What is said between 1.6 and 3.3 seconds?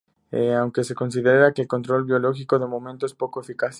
el control biológico, de momento, es